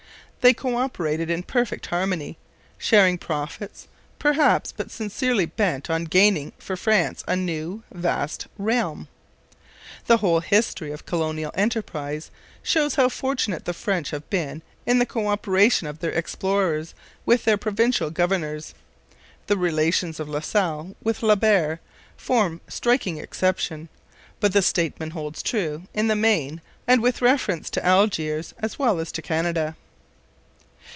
They 0.43 0.55
co 0.55 0.75
operated 0.75 1.29
in 1.29 1.43
perfect 1.43 1.85
harmony, 1.85 2.35
sharing 2.79 3.19
profits, 3.19 3.87
perhaps, 4.17 4.71
but 4.75 4.89
sincerely 4.89 5.45
bent 5.45 5.87
on 5.87 6.05
gaining 6.05 6.53
for 6.57 6.75
France 6.75 7.23
a 7.27 7.35
new, 7.35 7.83
vast 7.93 8.47
realm. 8.57 9.07
The 10.07 10.17
whole 10.17 10.39
history 10.39 10.91
of 10.91 11.05
colonial 11.05 11.51
enterprise 11.53 12.31
shows 12.63 12.95
how 12.95 13.07
fortunate 13.09 13.65
the 13.65 13.73
French 13.75 14.09
have 14.09 14.27
been 14.31 14.63
in 14.87 14.97
the 14.97 15.05
co 15.05 15.27
operation 15.27 15.85
of 15.85 15.99
their 15.99 16.09
explorers 16.09 16.95
with 17.23 17.43
their 17.45 17.55
provincial 17.55 18.09
governors. 18.09 18.73
The 19.45 19.57
relations 19.59 20.19
of 20.19 20.27
La 20.27 20.39
Salle 20.39 20.95
with 21.03 21.21
La 21.21 21.35
Barre 21.35 21.77
form 22.17 22.61
a 22.67 22.71
striking 22.71 23.19
exception, 23.19 23.89
but 24.39 24.53
the 24.53 24.63
statement 24.63 25.13
holds 25.13 25.43
true 25.43 25.83
in 25.93 26.07
the 26.07 26.15
main, 26.15 26.61
and 26.87 27.03
with 27.03 27.21
reference 27.21 27.69
to 27.69 27.85
Algiers 27.85 28.55
as 28.57 28.79
well 28.79 28.97
as 28.97 29.11
to 29.11 29.21
Canada. 29.21 29.75